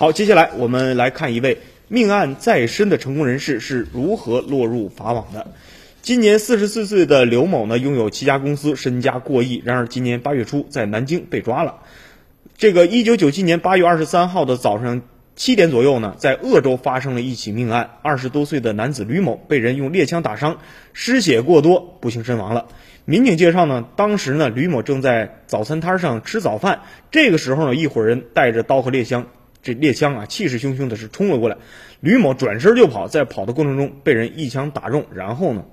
[0.00, 5.48] 好，接下来我们来看一位命案在身的成功人士是如何落入法网的。
[6.00, 9.60] 今年四十四岁的刘某呢，拥有七家公司，身家过亿。
[9.62, 11.80] 然而今年八月初在南京被抓了。
[12.56, 15.02] 这个一九九七年八月二十三号的早上
[15.36, 20.60] 七点左右呢，在鄂州发生了一起命案，二十多岁的男子吕某被人用猎枪打伤，
[20.94, 22.68] 失血过多，不幸身亡了。
[23.04, 29.26] 民警介绍呢，当时呢，吕某正在早餐摊上吃早饭，这个时候呢，一伙人带着刀和猎枪。
[29.62, 31.56] 这猎枪啊，气势汹汹的是冲了过来，
[32.00, 35.64] 吕某转身就跑，在跑的过程中被人一枪打中，然后呢，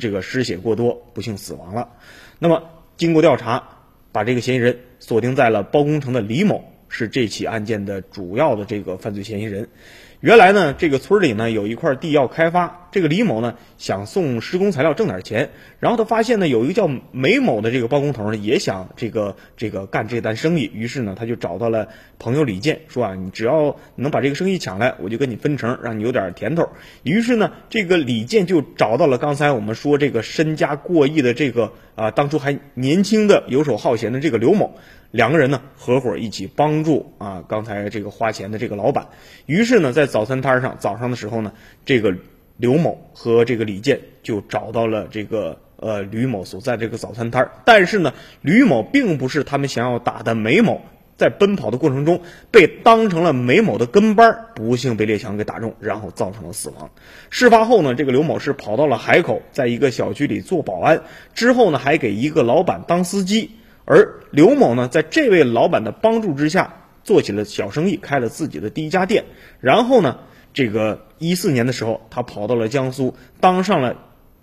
[0.00, 1.90] 这个失血过多，不幸死亡了。
[2.38, 2.62] 那么
[2.96, 3.62] 经过调查，
[4.12, 9.68] 把这个嫌疑人锁定在了包工程的李某，是这起案件的主要的这个犯罪嫌疑人。
[10.20, 21.86] 原来呢，这个村里呢有一块地要开发，这个李某呢想送施工材料挣点钱，然后他发现呢有一个叫梅某的这个包工头呢也想这个这个干这单生意，于是呢他就找到了
[22.18, 26.68] 朋友李健，说啊你只要能把这个生意抢来，我就跟你分成，让你有点甜头。
[27.04, 34.74] 于是呢这个李健就找到了刚才我们说这个身家过亿的这个啊当初还年轻的游手好闲的这个刘某。
[35.10, 39.08] 两个人呢合伙一起帮帮助啊，刚才这个花钱的这个老板。
[39.46, 41.52] 于是呢，在早餐摊上早上的时候呢，
[41.84, 42.14] 这个
[42.56, 50.80] 刘某和这个李健就找到了这个呃吕某所在这个早餐摊但是呢，吕某并不是他们想要打的梅某，
[51.16, 52.20] 在奔跑的过程中
[52.52, 56.88] 被当成了梅某的跟班，不幸被猎枪给打中，然后造成了死亡。
[57.28, 61.02] 事发后呢，这个刘某是跑到了海口，在一个小区里做保安，
[61.34, 63.50] 之后呢，还给一个老板当司机。
[63.90, 69.24] 而刘某呢，在这位老板的帮助之下，做起了小生意，开了自己的第一家店。
[69.60, 70.18] 然后呢，
[70.52, 73.96] 这个一四年的时候，他跑到了江苏，当上了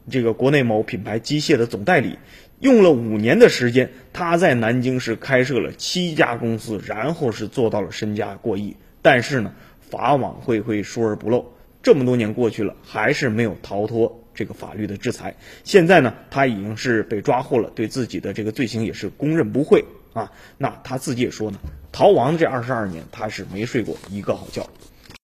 [0.10, 2.18] 这个国内某品牌机械的总代理。
[2.60, 8.76] 用了五年的时间，他在南京市开设了七家公司，然后是做到了身家过亿。
[9.04, 11.54] 但是呢，法网恢恢，疏而不漏。
[11.84, 15.36] 这么多年过去了，还是没有逃脱这个法律的制裁。
[15.64, 20.32] 现在呢，他已经是被抓获了，对自己的这个罪行也是供认不讳啊。
[20.58, 21.58] 那他自己也说呢，
[21.92, 24.70] 逃亡这二十二年，他是没睡过一个好觉。